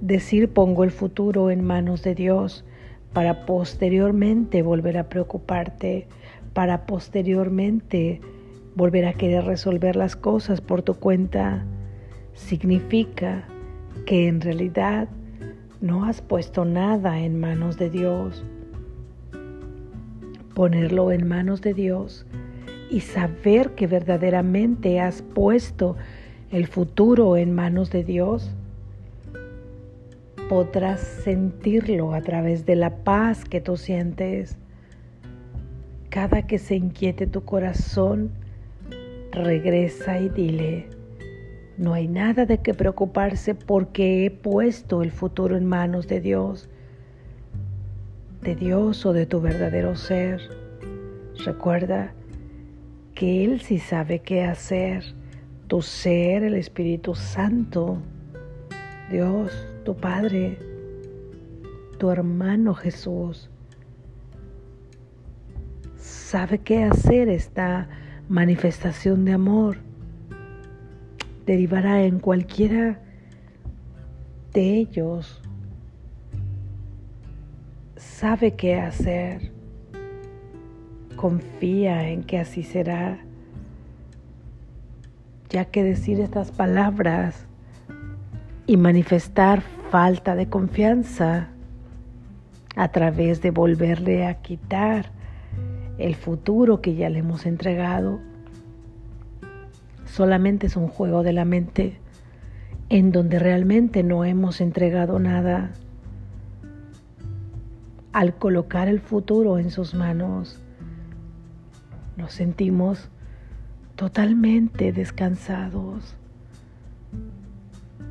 Decir 0.00 0.48
pongo 0.48 0.82
el 0.82 0.92
futuro 0.92 1.50
en 1.50 1.62
manos 1.62 2.02
de 2.04 2.14
Dios 2.14 2.64
para 3.12 3.44
posteriormente 3.44 4.62
volver 4.62 4.96
a 4.96 5.10
preocuparte, 5.10 6.06
para 6.54 6.86
posteriormente 6.86 8.22
volver 8.74 9.04
a 9.04 9.12
querer 9.12 9.44
resolver 9.44 9.94
las 9.94 10.16
cosas 10.16 10.62
por 10.62 10.80
tu 10.80 10.94
cuenta, 10.94 11.66
significa 12.32 13.44
que 14.06 14.26
en 14.26 14.40
realidad 14.40 15.10
no 15.82 16.04
has 16.04 16.22
puesto 16.22 16.64
nada 16.64 17.18
en 17.18 17.38
manos 17.38 17.76
de 17.76 17.90
Dios. 17.90 18.44
Ponerlo 20.54 21.10
en 21.10 21.26
manos 21.26 21.60
de 21.60 21.74
Dios 21.74 22.24
y 22.88 23.00
saber 23.00 23.70
que 23.74 23.88
verdaderamente 23.88 25.00
has 25.00 25.22
puesto 25.22 25.96
el 26.52 26.68
futuro 26.68 27.36
en 27.36 27.52
manos 27.52 27.90
de 27.90 28.04
Dios, 28.04 28.54
podrás 30.48 31.00
sentirlo 31.00 32.14
a 32.14 32.20
través 32.20 32.64
de 32.64 32.76
la 32.76 32.94
paz 33.02 33.44
que 33.44 33.60
tú 33.60 33.76
sientes. 33.76 34.58
Cada 36.10 36.46
que 36.46 36.58
se 36.58 36.76
inquiete 36.76 37.26
tu 37.26 37.42
corazón, 37.44 38.30
regresa 39.32 40.20
y 40.20 40.28
dile, 40.28 40.90
no 41.78 41.94
hay 41.94 42.06
nada 42.06 42.44
de 42.44 42.58
qué 42.58 42.74
preocuparse 42.74 43.54
porque 43.54 44.26
he 44.26 44.30
puesto 44.30 45.02
el 45.02 45.10
futuro 45.10 45.56
en 45.56 45.64
manos 45.64 46.06
de 46.06 46.20
Dios, 46.20 46.68
de 48.42 48.54
Dios 48.54 49.06
o 49.06 49.12
de 49.12 49.26
tu 49.26 49.40
verdadero 49.40 49.96
ser. 49.96 50.40
Recuerda 51.44 52.12
que 53.14 53.44
Él 53.44 53.60
sí 53.60 53.78
sabe 53.78 54.18
qué 54.18 54.44
hacer, 54.44 55.04
tu 55.66 55.80
ser, 55.80 56.42
el 56.44 56.54
Espíritu 56.54 57.14
Santo, 57.14 57.98
Dios, 59.10 59.66
tu 59.84 59.96
Padre, 59.96 60.58
tu 61.98 62.10
hermano 62.10 62.74
Jesús. 62.74 63.48
Sabe 65.96 66.58
qué 66.58 66.84
hacer 66.84 67.28
esta 67.28 67.88
manifestación 68.28 69.24
de 69.24 69.32
amor 69.32 69.91
derivará 71.46 72.02
en 72.02 72.18
cualquiera 72.18 73.00
de 74.52 74.76
ellos. 74.76 75.40
Sabe 77.96 78.54
qué 78.54 78.76
hacer. 78.76 79.52
Confía 81.16 82.08
en 82.08 82.22
que 82.22 82.38
así 82.38 82.62
será. 82.62 83.18
Ya 85.48 85.66
que 85.66 85.82
decir 85.82 86.20
estas 86.20 86.50
palabras 86.50 87.46
y 88.66 88.76
manifestar 88.76 89.62
falta 89.90 90.34
de 90.34 90.48
confianza 90.48 91.48
a 92.76 92.88
través 92.88 93.42
de 93.42 93.50
volverle 93.50 94.26
a 94.26 94.40
quitar 94.40 95.10
el 95.98 96.14
futuro 96.14 96.80
que 96.80 96.94
ya 96.94 97.10
le 97.10 97.18
hemos 97.18 97.44
entregado. 97.44 98.20
Solamente 100.12 100.66
es 100.66 100.76
un 100.76 100.88
juego 100.88 101.22
de 101.22 101.32
la 101.32 101.46
mente 101.46 101.96
en 102.90 103.12
donde 103.12 103.38
realmente 103.38 104.02
no 104.02 104.26
hemos 104.26 104.60
entregado 104.60 105.18
nada. 105.18 105.70
Al 108.12 108.34
colocar 108.34 108.88
el 108.88 109.00
futuro 109.00 109.58
en 109.58 109.70
sus 109.70 109.94
manos, 109.94 110.60
nos 112.18 112.32
sentimos 112.32 113.08
totalmente 113.96 114.92
descansados. 114.92 116.14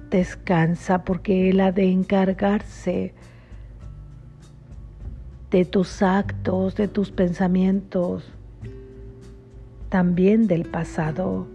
Descansa 0.09 1.03
porque 1.03 1.51
Él 1.51 1.59
ha 1.59 1.71
de 1.71 1.91
encargarse 1.91 3.13
de 5.51 5.65
tus 5.65 6.01
actos, 6.01 6.75
de 6.75 6.87
tus 6.87 7.11
pensamientos, 7.11 8.33
también 9.89 10.47
del 10.47 10.63
pasado, 10.63 11.45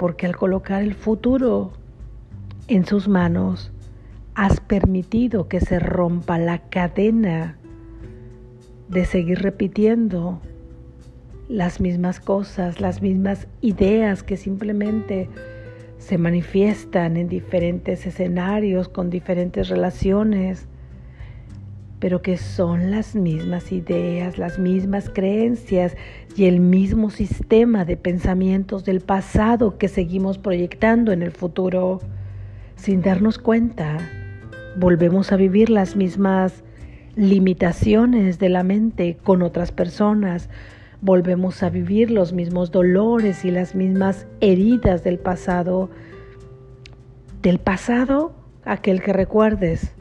porque 0.00 0.24
al 0.24 0.34
colocar 0.34 0.80
el 0.82 0.94
futuro 0.94 1.72
en 2.68 2.86
sus 2.86 3.06
manos, 3.06 3.70
has 4.34 4.58
permitido 4.58 5.46
que 5.46 5.60
se 5.60 5.78
rompa 5.78 6.38
la 6.38 6.56
cadena 6.70 7.58
de 8.88 9.04
seguir 9.04 9.40
repitiendo 9.40 10.40
las 11.50 11.82
mismas 11.82 12.18
cosas, 12.18 12.80
las 12.80 13.02
mismas 13.02 13.46
ideas 13.60 14.22
que 14.22 14.38
simplemente 14.38 15.28
se 15.98 16.16
manifiestan 16.16 17.18
en 17.18 17.28
diferentes 17.28 18.06
escenarios, 18.06 18.88
con 18.88 19.10
diferentes 19.10 19.68
relaciones, 19.68 20.66
pero 22.00 22.22
que 22.22 22.38
son 22.38 22.90
las 22.90 23.14
mismas 23.14 23.70
ideas, 23.72 24.38
las 24.38 24.58
mismas 24.58 25.10
creencias 25.10 25.96
y 26.34 26.46
el 26.46 26.58
mismo 26.58 27.10
sistema 27.10 27.84
de 27.84 27.98
pensamientos 27.98 28.84
del 28.86 29.00
pasado 29.00 29.76
que 29.76 29.88
seguimos 29.88 30.38
proyectando 30.38 31.12
en 31.12 31.22
el 31.22 31.30
futuro. 31.30 32.00
Sin 32.76 33.02
darnos 33.02 33.38
cuenta, 33.38 33.98
volvemos 34.78 35.30
a 35.30 35.36
vivir 35.36 35.68
las 35.68 35.94
mismas 35.94 36.64
limitaciones 37.16 38.38
de 38.38 38.48
la 38.48 38.62
mente 38.62 39.18
con 39.22 39.42
otras 39.42 39.70
personas, 39.70 40.48
volvemos 41.02 41.62
a 41.62 41.68
vivir 41.68 42.10
los 42.10 42.32
mismos 42.32 42.70
dolores 42.70 43.44
y 43.44 43.50
las 43.50 43.74
mismas 43.74 44.26
heridas 44.40 45.04
del 45.04 45.18
pasado. 45.18 45.90
Del 47.42 47.58
pasado, 47.58 48.32
aquel 48.64 49.02
que 49.02 49.12
recuerdes, 49.12 49.92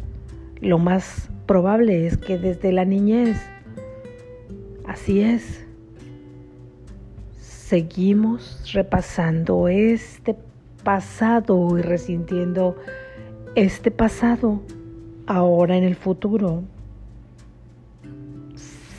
lo 0.61 0.77
más 0.77 1.29
probable 1.49 2.05
es 2.05 2.15
que 2.15 2.37
desde 2.37 2.71
la 2.71 2.85
niñez, 2.85 3.41
así 4.85 5.21
es, 5.21 5.65
seguimos 7.39 8.71
repasando 8.71 9.67
este 9.67 10.35
pasado 10.83 11.75
y 11.75 11.81
resintiendo 11.81 12.75
este 13.55 13.89
pasado 13.89 14.61
ahora 15.25 15.75
en 15.75 15.85
el 15.85 15.95
futuro 15.95 16.61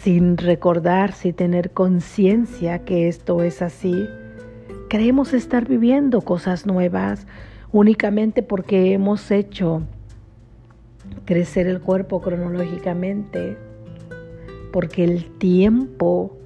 sin 0.02 0.37
recordar, 0.37 1.12
sin 1.12 1.35
tener 1.35 1.71
conciencia 1.71 2.80
que 2.80 3.07
esto 3.07 3.45
es 3.45 3.62
así. 3.62 4.09
Creemos 4.88 5.35
estar 5.35 5.69
viviendo 5.69 6.21
cosas 6.23 6.66
nuevas 6.66 7.28
únicamente 7.71 8.43
porque 8.43 8.93
hemos 8.93 9.30
hecho 9.30 9.84
crecer 11.25 11.66
el 11.66 11.80
cuerpo 11.80 12.20
cronológicamente, 12.20 13.56
porque 14.73 15.04
el 15.04 15.26
tiempo 15.38 16.36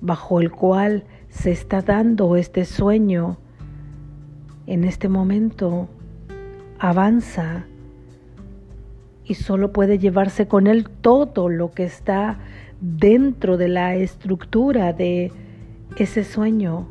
bajo 0.00 0.40
el 0.40 0.50
cual 0.50 1.04
se 1.28 1.50
está 1.50 1.82
dando 1.82 2.36
este 2.36 2.64
sueño 2.64 3.38
en 4.66 4.84
este 4.84 5.08
momento 5.08 5.88
avanza 6.78 7.66
y 9.24 9.34
solo 9.34 9.72
puede 9.72 9.98
llevarse 9.98 10.48
con 10.48 10.66
él 10.66 10.88
todo 10.88 11.48
lo 11.48 11.70
que 11.70 11.84
está 11.84 12.38
dentro 12.80 13.56
de 13.56 13.68
la 13.68 13.94
estructura 13.94 14.92
de 14.92 15.32
ese 15.96 16.24
sueño. 16.24 16.88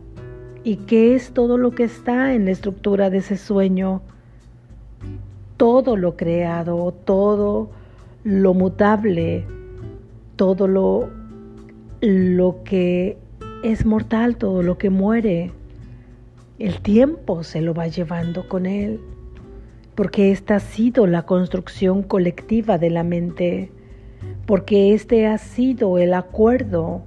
¿Y 0.64 0.78
qué 0.78 1.16
es 1.16 1.32
todo 1.32 1.58
lo 1.58 1.72
que 1.72 1.84
está 1.84 2.34
en 2.34 2.46
la 2.46 2.52
estructura 2.52 3.10
de 3.10 3.18
ese 3.18 3.38
sueño? 3.38 4.02
Todo 5.60 5.96
lo 5.96 6.18
creado, 6.18 6.92
todo 7.06 7.70
lo 8.24 8.54
mutable, 8.56 9.46
todo 10.36 10.68
lo, 10.68 11.10
lo 12.02 12.64
que 12.64 13.18
es 13.64 13.86
mortal, 13.86 14.38
todo 14.38 14.64
lo 14.64 14.80
que 14.80 14.90
muere. 14.90 15.52
El 16.58 16.82
tiempo 16.82 17.44
se 17.44 17.62
lo 17.62 17.76
va 17.76 17.88
llevando 17.88 18.50
con 18.50 18.66
él 18.66 19.00
porque 20.00 20.32
esta 20.32 20.56
ha 20.56 20.60
sido 20.62 21.08
la 21.08 21.24
construcción 21.24 22.04
colectiva 22.04 22.78
de 22.78 22.90
la 22.90 23.04
mente, 23.04 23.70
porque 24.46 24.94
este 24.94 25.28
ha 25.28 25.38
sido 25.38 25.98
el 25.98 26.14
acuerdo 26.14 27.02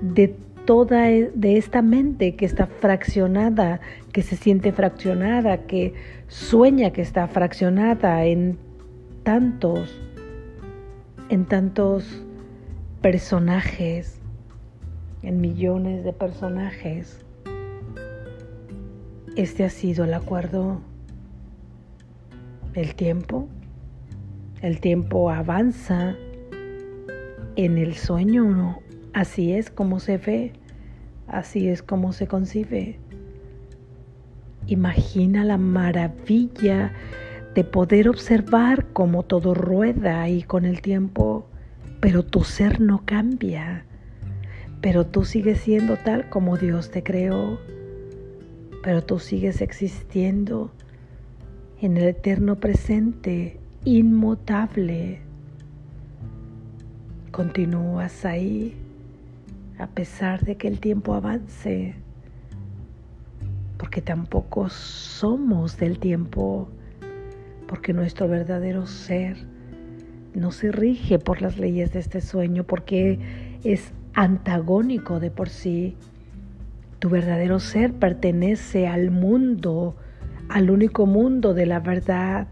de 0.00 0.34
toda 0.70 1.10
e, 1.10 1.32
de 1.34 1.56
esta 1.56 1.82
mente 1.82 2.36
que 2.36 2.44
está 2.44 2.68
fraccionada, 2.68 3.80
que 4.12 4.22
se 4.22 4.36
siente 4.36 4.70
fraccionada, 4.70 5.66
que 5.66 5.94
sueña 6.28 6.92
que 6.92 7.02
está 7.02 7.26
fraccionada 7.26 8.24
en 8.24 8.56
tantos 9.24 10.00
en 11.28 11.44
tantos 11.44 12.24
personajes, 13.00 14.20
en 15.22 15.40
millones 15.40 16.04
de 16.04 16.12
personajes. 16.12 17.18
Este 19.34 19.64
ha 19.64 19.70
sido 19.70 20.04
el 20.04 20.14
acuerdo 20.14 20.82
el 22.74 22.94
tiempo. 22.94 23.48
El 24.62 24.78
tiempo 24.78 25.32
avanza 25.32 26.14
en 27.56 27.76
el 27.76 27.96
sueño. 27.96 28.78
Así 29.12 29.52
es 29.52 29.68
como 29.70 29.98
se 29.98 30.16
ve, 30.16 30.52
así 31.30 31.68
es 31.68 31.82
como 31.82 32.12
se 32.12 32.26
concibe. 32.26 32.98
Imagina 34.66 35.44
la 35.44 35.56
maravilla 35.56 36.92
de 37.54 37.64
poder 37.64 38.08
observar 38.08 38.86
cómo 38.92 39.24
todo 39.24 39.54
rueda 39.54 40.28
y 40.28 40.42
con 40.42 40.64
el 40.64 40.82
tiempo, 40.82 41.46
pero 42.00 42.24
tu 42.24 42.44
ser 42.44 42.80
no 42.80 43.02
cambia, 43.04 43.84
pero 44.80 45.06
tú 45.06 45.24
sigues 45.24 45.60
siendo 45.60 45.96
tal 45.96 46.28
como 46.28 46.56
Dios 46.56 46.90
te 46.90 47.02
creó, 47.02 47.58
pero 48.82 49.02
tú 49.02 49.18
sigues 49.18 49.60
existiendo 49.60 50.70
en 51.80 51.96
el 51.96 52.04
eterno 52.04 52.56
presente, 52.56 53.58
inmutable. 53.84 55.20
Continúas 57.32 58.24
ahí 58.24 58.76
a 59.80 59.86
pesar 59.88 60.44
de 60.44 60.56
que 60.56 60.68
el 60.68 60.80
tiempo 60.80 61.14
avance, 61.14 61.94
porque 63.78 64.02
tampoco 64.02 64.68
somos 64.68 65.78
del 65.78 65.98
tiempo, 65.98 66.68
porque 67.66 67.92
nuestro 67.92 68.28
verdadero 68.28 68.86
ser 68.86 69.36
no 70.34 70.52
se 70.52 70.70
rige 70.70 71.18
por 71.18 71.42
las 71.42 71.58
leyes 71.58 71.92
de 71.92 72.00
este 72.00 72.20
sueño, 72.20 72.64
porque 72.64 73.18
es 73.64 73.92
antagónico 74.14 75.18
de 75.18 75.30
por 75.30 75.48
sí. 75.48 75.96
Tu 76.98 77.08
verdadero 77.08 77.58
ser 77.58 77.94
pertenece 77.94 78.86
al 78.86 79.10
mundo 79.10 79.96
al 80.50 80.70
único 80.70 81.06
mundo 81.06 81.54
de 81.54 81.64
la 81.64 81.80
verdad. 81.80 82.48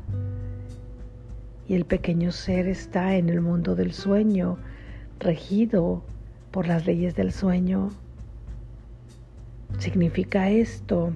Y 1.66 1.74
el 1.74 1.84
pequeño 1.84 2.30
ser 2.30 2.68
está 2.68 3.16
en 3.16 3.28
el 3.28 3.40
mundo 3.40 3.74
del 3.74 3.92
sueño, 3.92 4.56
regido 5.18 6.04
por 6.50 6.66
las 6.66 6.86
leyes 6.86 7.14
del 7.14 7.32
sueño. 7.32 7.90
Significa 9.78 10.50
esto 10.50 11.12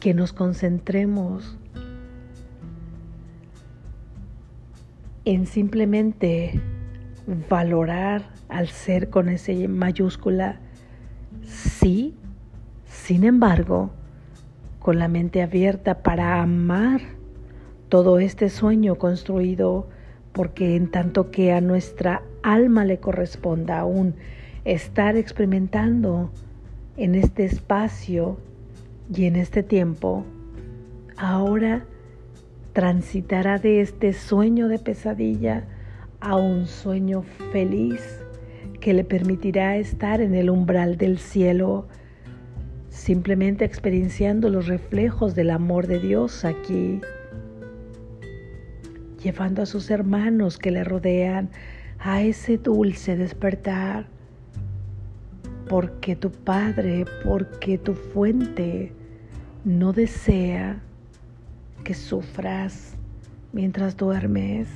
que 0.00 0.14
nos 0.14 0.32
concentremos 0.32 1.58
en 5.24 5.46
simplemente 5.46 6.60
valorar 7.48 8.30
al 8.48 8.68
ser 8.68 9.08
con 9.10 9.28
ese 9.28 9.68
mayúscula, 9.68 10.60
sí, 11.42 12.14
sin 12.84 13.24
embargo, 13.24 13.90
con 14.78 14.98
la 14.98 15.08
mente 15.08 15.42
abierta 15.42 16.02
para 16.02 16.42
amar 16.42 17.00
todo 17.88 18.18
este 18.18 18.50
sueño 18.50 18.96
construido, 18.96 19.88
porque 20.34 20.76
en 20.76 20.90
tanto 20.90 21.30
que 21.30 21.52
a 21.52 21.62
nuestra 21.62 22.22
alma 22.42 22.84
le 22.84 22.98
corresponda 22.98 23.78
aún 23.78 24.14
estar 24.64 25.16
experimentando 25.16 26.30
en 26.96 27.14
este 27.14 27.44
espacio 27.44 28.36
y 29.14 29.24
en 29.24 29.36
este 29.36 29.62
tiempo, 29.62 30.24
ahora 31.16 31.84
transitará 32.72 33.58
de 33.58 33.80
este 33.80 34.12
sueño 34.12 34.66
de 34.68 34.80
pesadilla 34.80 35.64
a 36.20 36.36
un 36.36 36.66
sueño 36.66 37.22
feliz 37.52 38.24
que 38.80 38.92
le 38.92 39.04
permitirá 39.04 39.76
estar 39.76 40.20
en 40.20 40.34
el 40.34 40.50
umbral 40.50 40.98
del 40.98 41.18
cielo, 41.18 41.86
simplemente 42.88 43.64
experienciando 43.64 44.48
los 44.48 44.66
reflejos 44.66 45.36
del 45.36 45.50
amor 45.50 45.86
de 45.86 46.00
Dios 46.00 46.44
aquí, 46.44 47.00
llevando 49.24 49.62
a 49.62 49.66
sus 49.66 49.90
hermanos 49.90 50.58
que 50.58 50.70
le 50.70 50.84
rodean 50.84 51.48
a 51.98 52.20
ese 52.20 52.58
dulce 52.58 53.16
despertar, 53.16 54.06
porque 55.66 56.14
tu 56.14 56.30
Padre, 56.30 57.06
porque 57.24 57.78
tu 57.78 57.94
fuente 57.94 58.92
no 59.64 59.94
desea 59.94 60.82
que 61.84 61.94
sufras 61.94 62.96
mientras 63.52 63.96
duermes. 63.96 64.68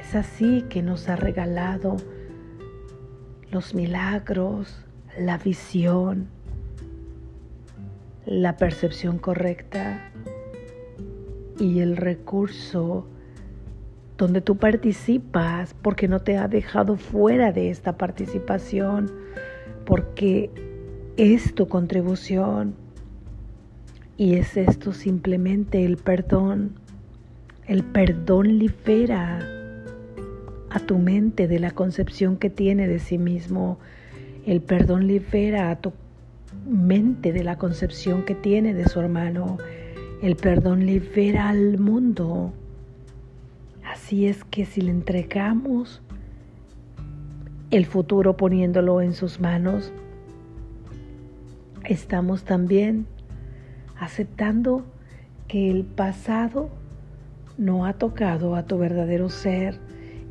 Es 0.00 0.14
así 0.14 0.64
que 0.70 0.80
nos 0.80 1.08
ha 1.08 1.16
regalado 1.16 1.96
los 3.50 3.74
milagros, 3.74 4.86
la 5.18 5.38
visión, 5.38 6.28
la 8.26 8.56
percepción 8.56 9.18
correcta 9.18 10.12
y 11.58 11.80
el 11.80 11.96
recurso 11.96 13.06
donde 14.16 14.40
tú 14.40 14.56
participas 14.56 15.74
porque 15.74 16.08
no 16.08 16.20
te 16.20 16.36
ha 16.36 16.48
dejado 16.48 16.96
fuera 16.96 17.52
de 17.52 17.70
esta 17.70 17.96
participación, 17.96 19.10
porque 19.84 20.50
es 21.16 21.54
tu 21.54 21.68
contribución. 21.68 22.74
Y 24.16 24.34
es 24.34 24.56
esto 24.56 24.92
simplemente 24.92 25.84
el 25.84 25.96
perdón. 25.96 26.72
El 27.66 27.84
perdón 27.84 28.58
libera 28.58 29.38
a 30.70 30.80
tu 30.80 30.98
mente 30.98 31.46
de 31.46 31.60
la 31.60 31.70
concepción 31.70 32.36
que 32.36 32.50
tiene 32.50 32.88
de 32.88 32.98
sí 32.98 33.18
mismo. 33.18 33.78
El 34.44 34.60
perdón 34.60 35.06
libera 35.06 35.70
a 35.70 35.76
tu 35.76 35.92
mente 36.68 37.32
de 37.32 37.44
la 37.44 37.56
concepción 37.56 38.24
que 38.24 38.34
tiene 38.34 38.74
de 38.74 38.88
su 38.88 38.98
hermano. 38.98 39.58
El 40.20 40.34
perdón 40.34 40.84
libera 40.84 41.48
al 41.48 41.78
mundo. 41.78 42.52
Así 43.84 44.26
es 44.26 44.42
que 44.42 44.64
si 44.64 44.80
le 44.80 44.90
entregamos 44.90 46.02
el 47.70 47.86
futuro 47.86 48.36
poniéndolo 48.36 49.00
en 49.00 49.14
sus 49.14 49.38
manos, 49.38 49.92
estamos 51.84 52.42
también 52.42 53.06
aceptando 53.96 54.84
que 55.46 55.70
el 55.70 55.84
pasado 55.84 56.68
no 57.56 57.86
ha 57.86 57.92
tocado 57.92 58.56
a 58.56 58.64
tu 58.64 58.76
verdadero 58.76 59.28
ser 59.28 59.78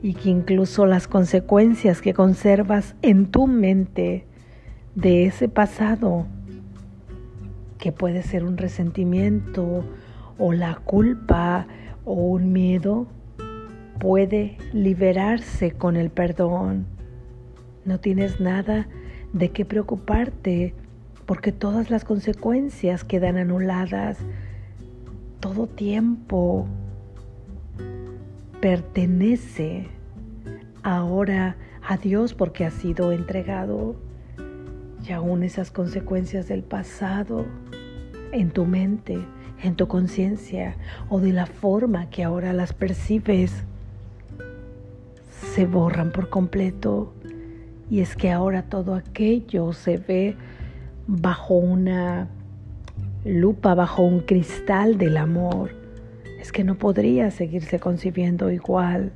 y 0.04 0.15
que 0.15 0.30
incluso 0.30 0.86
las 0.86 1.08
consecuencias 1.08 2.02
que 2.02 2.13
conservas 2.13 2.95
en 3.02 3.28
tu 3.28 3.47
mente 3.47 4.26
de 4.95 5.26
ese 5.26 5.47
pasado, 5.47 6.26
que 7.88 7.93
puede 7.93 8.21
ser 8.21 8.43
un 8.43 8.58
resentimiento 8.58 9.86
o 10.38 10.52
la 10.52 10.76
culpa 10.76 11.67
o 12.04 12.15
un 12.15 12.52
miedo, 12.52 13.08
puede 13.97 14.58
liberarse 14.73 15.71
con 15.71 15.95
el 15.95 16.10
perdón. 16.10 16.86
No 17.86 18.02
tienes 18.02 18.41
nada 18.41 18.89
de 19.32 19.52
qué 19.52 19.63
preocuparte 19.63 20.73
porque 21.26 21.54
todas 21.54 21.89
las 21.89 22.04
consecuencias 22.04 23.06
quedan 23.06 23.38
anuladas. 23.38 24.17
Todo 25.39 25.65
tiempo 25.65 26.67
pertenece 28.60 29.88
ahora 30.84 31.56
a 31.88 31.95
Dios 31.95 32.34
porque 32.34 32.65
ha 32.65 32.71
sido 32.71 33.13
entregado. 33.13 33.95
Y 35.08 35.13
aún 35.13 35.41
esas 35.43 35.71
consecuencias 35.71 36.50
del 36.50 36.63
pasado 36.63 37.45
en 38.32 38.52
tu 38.52 38.66
mente, 38.66 39.20
en 39.63 39.76
tu 39.76 39.88
conciencia 39.88 40.76
o 41.10 41.20
de 41.20 41.34
la 41.34 41.46
forma 41.46 42.10
que 42.10 42.24
ahora 42.24 42.54
las 42.54 42.74
percibes, 42.74 43.63
se 45.56 45.66
borran 45.66 46.12
por 46.12 46.30
completo. 46.30 47.13
Y 47.90 48.02
es 48.02 48.16
que 48.16 48.32
ahora 48.32 48.63
todo 48.63 48.96
aquello 48.96 49.74
se 49.74 49.98
ve 49.98 50.36
bajo 51.08 51.56
una 51.56 52.28
lupa, 53.24 53.76
bajo 53.76 54.04
un 54.04 54.20
cristal 54.22 54.98
del 54.98 55.18
amor, 55.18 55.72
es 56.40 56.52
que 56.52 56.63
no 56.63 56.76
podría 56.76 57.32
seguirse 57.32 57.80
concibiendo 57.80 58.52
igual. 58.52 59.12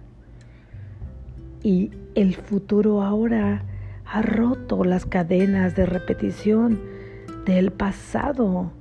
Y 1.64 1.92
el 2.16 2.36
futuro 2.36 3.02
ahora 3.04 3.64
ha 4.06 4.22
roto 4.22 4.84
las 4.84 5.06
cadenas 5.06 5.76
de 5.76 5.86
repetición 5.86 6.82
del 7.46 7.72
pasado. 7.72 8.72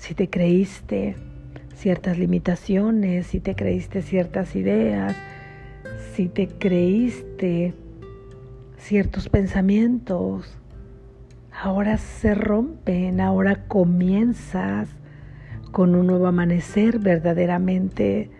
Si 0.00 0.14
te 0.14 0.30
creíste 0.30 1.14
ciertas 1.74 2.18
limitaciones, 2.18 3.26
si 3.26 3.38
te 3.38 3.54
creíste 3.54 4.00
ciertas 4.00 4.56
ideas, 4.56 5.14
si 6.14 6.26
te 6.26 6.48
creíste 6.48 7.74
ciertos 8.78 9.28
pensamientos, 9.28 10.58
ahora 11.52 11.98
se 11.98 12.34
rompen, 12.34 13.20
ahora 13.20 13.66
comienzas 13.68 14.88
con 15.70 15.94
un 15.94 16.06
nuevo 16.06 16.26
amanecer 16.26 16.98
verdaderamente, 16.98 18.30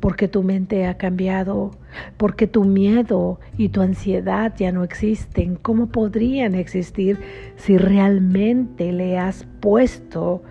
porque 0.00 0.26
tu 0.26 0.42
mente 0.42 0.86
ha 0.86 0.98
cambiado, 0.98 1.70
porque 2.16 2.48
tu 2.48 2.64
miedo 2.64 3.38
y 3.56 3.68
tu 3.68 3.82
ansiedad 3.82 4.52
ya 4.56 4.72
no 4.72 4.82
existen. 4.82 5.54
¿Cómo 5.54 5.86
podrían 5.86 6.56
existir 6.56 7.20
si 7.54 7.78
realmente 7.78 8.90
le 8.90 9.16
has 9.16 9.44
puesto 9.60 10.42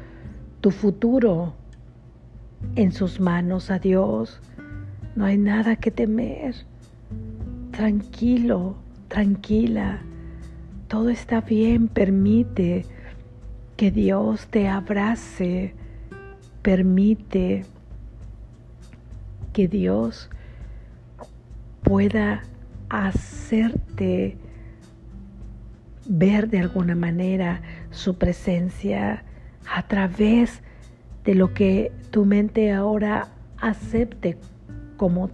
tu 0.62 0.72
futuro 0.72 1.54
en 2.76 2.92
sus 2.92 3.20
manos 3.20 3.72
a 3.72 3.80
Dios? 3.80 4.40
No 5.16 5.26
hay 5.26 5.38
nada 5.38 5.76
que 5.76 5.92
temer. 5.92 6.56
Tranquilo, 7.72 8.76
tranquila 9.08 10.02
todo 10.92 11.10
está 11.10 11.40
bien, 11.40 11.88
permite 11.88 12.84
que 13.78 13.92
Dios 13.92 14.48
te 14.48 14.68
abrace, 14.68 15.74
permite 16.62 17.64
que 19.54 19.70
Dios 19.70 20.30
pueda 21.82 22.44
hacerte 22.90 24.38
ver 26.06 26.50
de 26.50 26.60
alguna 26.60 26.94
manera 26.94 27.62
su 27.92 28.18
presencia 28.18 29.24
a 29.70 29.88
través 29.88 30.62
de 31.24 31.36
lo 31.36 31.54
que 31.54 31.92
tu 32.10 32.26
mente 32.26 32.72
ahora 32.72 33.30
acepte 33.60 34.38
como 34.98 35.30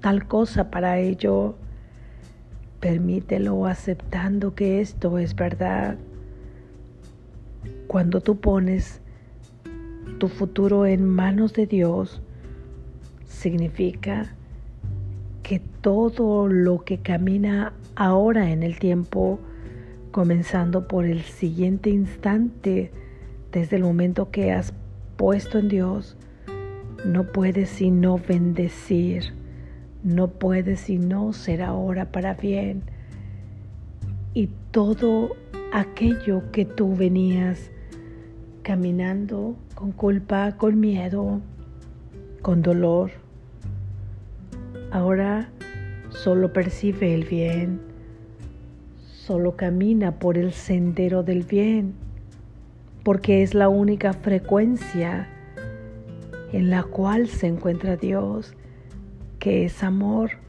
tal 0.00 0.26
cosa 0.26 0.70
para 0.70 0.98
ello. 0.98 1.56
Permítelo 2.80 3.66
aceptando 3.66 4.54
que 4.54 4.80
esto 4.80 5.18
es 5.18 5.34
verdad. 5.34 5.96
Cuando 7.86 8.20
tú 8.20 8.40
pones 8.40 9.00
tu 10.18 10.28
futuro 10.28 10.86
en 10.86 11.08
manos 11.08 11.52
de 11.52 11.66
Dios, 11.66 12.22
significa 13.24 14.34
que 15.42 15.60
todo 15.80 16.48
lo 16.48 16.84
que 16.84 16.98
camina 16.98 17.72
ahora 17.96 18.50
en 18.50 18.62
el 18.62 18.78
tiempo, 18.78 19.40
comenzando 20.10 20.86
por 20.86 21.04
el 21.04 21.22
siguiente 21.22 21.90
instante, 21.90 22.92
desde 23.52 23.76
el 23.76 23.82
momento 23.82 24.30
que 24.30 24.52
has 24.52 24.72
puesto 25.16 25.58
en 25.58 25.68
Dios, 25.68 26.16
no 27.04 27.30
puede 27.30 27.66
sino 27.66 28.18
bendecir 28.18 29.34
no 30.02 30.28
puede 30.28 30.76
sino 30.76 31.32
ser 31.32 31.62
ahora 31.62 32.10
para 32.10 32.34
bien. 32.34 32.82
Y 34.34 34.48
todo 34.70 35.36
aquello 35.72 36.50
que 36.50 36.64
tú 36.64 36.96
venías 36.96 37.70
caminando 38.62 39.56
con 39.74 39.92
culpa, 39.92 40.56
con 40.56 40.80
miedo, 40.80 41.40
con 42.40 42.62
dolor, 42.62 43.10
ahora 44.90 45.50
solo 46.10 46.52
percibe 46.52 47.14
el 47.14 47.24
bien, 47.24 47.80
solo 48.98 49.56
camina 49.56 50.18
por 50.18 50.38
el 50.38 50.52
sendero 50.52 51.22
del 51.22 51.44
bien, 51.44 51.94
porque 53.02 53.42
es 53.42 53.54
la 53.54 53.68
única 53.68 54.12
frecuencia 54.12 55.28
en 56.52 56.70
la 56.70 56.82
cual 56.82 57.28
se 57.28 57.46
encuentra 57.46 57.96
Dios 57.96 58.54
que 59.38 59.64
es 59.64 59.82
amor 59.82 60.42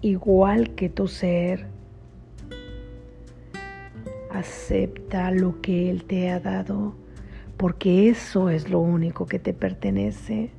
igual 0.00 0.74
que 0.74 0.88
tu 0.88 1.08
ser. 1.08 1.66
Acepta 4.30 5.30
lo 5.30 5.60
que 5.60 5.90
Él 5.90 6.04
te 6.04 6.30
ha 6.30 6.40
dado, 6.40 6.94
porque 7.56 8.08
eso 8.08 8.50
es 8.50 8.70
lo 8.70 8.80
único 8.80 9.26
que 9.26 9.38
te 9.38 9.52
pertenece. 9.52 10.50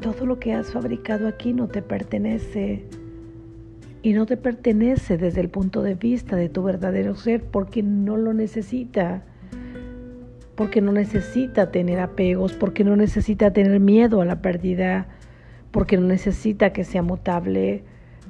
todo 0.00 0.26
lo 0.26 0.40
que 0.40 0.52
has 0.52 0.72
fabricado 0.72 1.28
aquí 1.28 1.52
no 1.52 1.68
te 1.68 1.82
pertenece. 1.82 2.84
Y 4.02 4.14
no 4.14 4.26
te 4.26 4.36
pertenece 4.36 5.16
desde 5.16 5.40
el 5.40 5.48
punto 5.48 5.82
de 5.82 5.94
vista 5.94 6.34
de 6.34 6.48
tu 6.48 6.64
verdadero 6.64 7.14
ser 7.14 7.44
porque 7.44 7.84
no 7.84 8.16
lo 8.16 8.34
necesita. 8.34 9.22
Porque 10.62 10.80
no 10.80 10.92
necesita 10.92 11.72
tener 11.72 11.98
apegos, 11.98 12.52
porque 12.52 12.84
no 12.84 12.94
necesita 12.94 13.52
tener 13.52 13.80
miedo 13.80 14.20
a 14.20 14.24
la 14.24 14.40
pérdida, 14.42 15.08
porque 15.72 15.96
no 15.96 16.06
necesita 16.06 16.72
que 16.72 16.84
sea 16.84 17.02
mutable, 17.02 17.82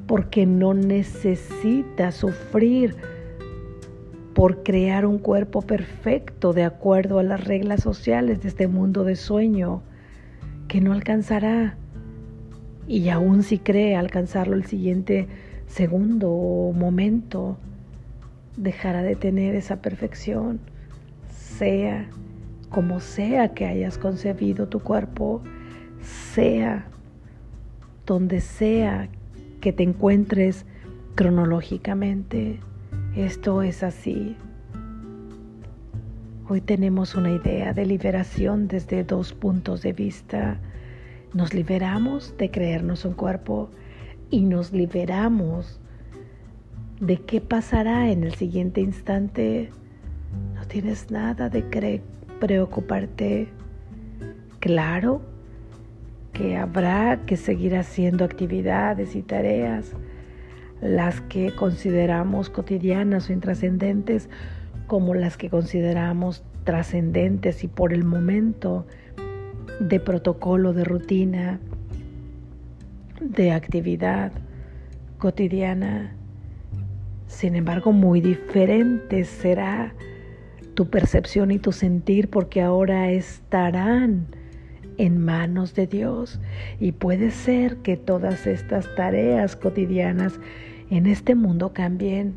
porque 0.07 0.47
no 0.47 0.73
necesita 0.73 2.11
sufrir 2.11 2.97
por 4.33 4.62
crear 4.62 5.05
un 5.05 5.18
cuerpo 5.18 5.61
perfecto 5.61 6.55
de 6.55 6.64
acuerdo 6.64 7.18
a 7.18 7.23
las 7.23 7.45
reglas 7.45 7.83
sociales 7.83 8.40
de 8.40 8.49
este 8.49 8.66
mundo 8.66 9.05
de 9.05 9.16
sueño 9.16 9.83
que 10.68 10.81
no 10.81 10.95
alcanzará. 10.95 11.77
Y 12.88 13.11
aún 13.11 13.42
si 13.42 13.59
cree 13.59 13.95
alcanzarlo 13.95 14.57
el 14.57 14.64
siguiente 14.64 15.29
segundo 15.66 16.31
o 16.31 16.73
momento, 16.73 17.59
dejará 18.57 19.03
de 19.03 19.16
tener 19.16 19.55
esa 19.55 19.83
perfección, 19.83 20.61
sea 21.29 22.09
como 22.73 23.01
sea 23.01 23.53
que 23.55 23.67
hayas 23.67 23.99
concebido 23.99 24.67
tu 24.67 24.81
cuerpo, 24.81 25.43
sea 26.01 26.87
donde 28.07 28.41
sea 28.41 29.09
que 29.61 29.73
te 29.73 29.83
encuentres 29.83 30.65
cronológicamente. 31.15 32.59
Esto 33.15 33.63
es 33.63 33.83
así. 33.83 34.37
Hoy 36.49 36.61
tenemos 36.63 37.15
una 37.15 37.31
idea 37.31 37.73
de 37.73 37.87
liberación 37.87 38.69
desde 38.69 39.05
dos 39.05 39.35
puntos 39.35 39.83
de 39.83 39.93
vista. 39.93 40.59
Nos 41.35 41.55
liberamos 41.55 42.35
de 42.39 42.51
creernos 42.51 43.05
un 43.05 43.13
cuerpo 43.13 43.71
y 44.31 44.41
nos 44.41 44.73
liberamos 44.73 45.79
de 47.01 47.19
qué 47.19 47.41
pasará 47.41 48.11
en 48.11 48.25
el 48.25 48.35
siguiente 48.35 48.81
instante. 48.81 49.71
No 50.55 50.65
tienes 50.67 51.11
nada 51.11 51.49
de 51.51 51.69
preocuparte. 52.43 53.47
Claro 54.59 55.23
que 56.33 56.57
habrá 56.57 57.21
que 57.25 57.37
seguir 57.37 57.77
haciendo 57.77 58.25
actividades 58.25 59.15
y 59.15 59.23
tareas, 59.23 59.93
las 60.81 61.21
que 61.21 61.55
consideramos 61.55 62.51
cotidianas 62.51 63.31
o 63.31 63.33
intrascendentes 63.33 64.29
como 64.89 65.15
las 65.15 65.37
que 65.37 65.51
consideramos 65.51 66.43
trascendentes 66.65 67.63
y 67.63 67.69
por 67.69 67.93
el 67.93 68.03
momento 68.03 68.89
de 69.79 70.01
protocolo, 70.01 70.73
de 70.73 70.83
rutina, 70.83 71.61
de 73.21 73.53
actividad 73.53 74.33
cotidiana. 75.19 76.17
Sin 77.29 77.55
embargo, 77.55 77.93
muy 77.93 78.21
diferente 78.21 79.23
será 79.23 79.95
tu 80.75 80.89
percepción 80.89 81.51
y 81.51 81.59
tu 81.59 81.73
sentir 81.73 82.29
porque 82.29 82.63
ahora 82.63 83.11
estarán 83.11 84.27
en 84.99 85.19
manos 85.19 85.75
de 85.75 85.87
Dios 85.87 86.41
y 86.81 86.93
puede 86.93 87.31
ser 87.31 87.79
que 87.79 87.97
todas 87.97 88.47
estas 88.47 88.95
tareas 88.95 89.57
cotidianas 89.57 90.39
en 90.91 91.07
este 91.07 91.35
mundo 91.35 91.73
cambien 91.73 92.35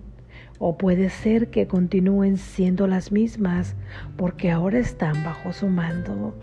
o 0.60 0.78
puede 0.78 1.10
ser 1.10 1.50
que 1.50 1.67
continúen 1.67 2.38
siendo 2.38 2.88
las 2.88 3.12
mismas 3.12 3.76
porque 4.17 4.52
ahora 4.52 4.80
están 4.80 5.24
bajo 5.24 5.52
su 5.52 5.67
mando, 5.67 6.34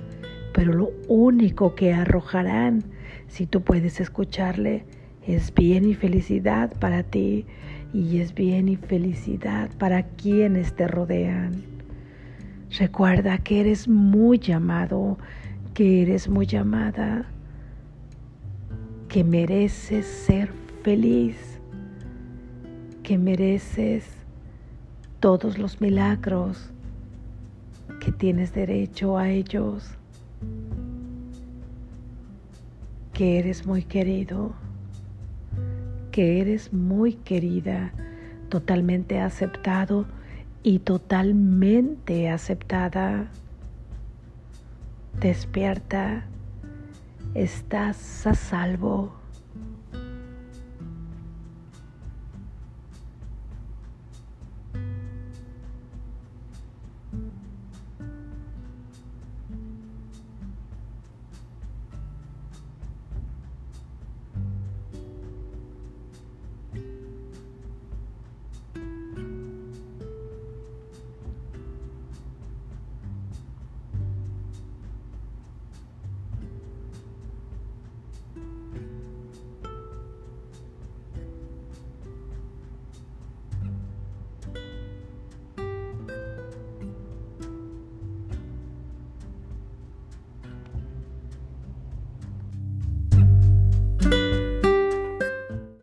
pero 0.53 0.73
lo 0.73 0.91
único 1.09 1.75
que 1.75 1.95
arrojarán, 1.95 2.85
si 3.29 3.47
tú 3.47 3.63
puedes 3.63 4.01
escucharle, 4.01 4.85
es 5.27 5.55
bien 5.55 5.89
y 5.89 5.95
felicidad 5.95 6.73
para 6.79 7.03
ti 7.05 7.47
y 7.95 8.21
es 8.21 8.35
bien 8.35 8.69
y 8.69 8.77
felicidad 8.77 9.71
para 9.79 10.03
quienes 10.03 10.75
te 10.75 10.89
rodean. 10.89 11.72
Recuerda 12.79 13.37
que 13.39 13.61
eres 13.61 13.87
muy 13.87 14.39
llamado 14.39 15.19
que 15.75 16.03
eres 16.03 16.29
muy 16.29 16.47
amada, 16.55 17.25
que 19.09 19.25
mereces 19.25 20.07
ser 20.07 20.51
feliz, 20.83 21.61
que 23.03 23.17
mereces 23.17 24.07
todos 25.21 25.59
los 25.59 25.81
milagros, 25.81 26.71
que 28.01 28.13
tienes 28.13 28.53
derecho 28.53 29.17
a 29.17 29.31
ellos, 29.31 29.97
que 33.13 33.39
eres 33.39 33.67
muy 33.67 33.83
querido, 33.83 34.53
que 36.11 36.41
eres 36.41 36.73
muy 36.73 37.15
querida, 37.15 37.93
totalmente 38.51 39.21
aceptado 39.21 40.07
y 40.63 40.79
totalmente 40.81 42.29
aceptada 42.31 43.31
Despierta, 45.23 46.25
estás 47.35 48.27
a 48.27 48.35
salvo. 48.35 49.22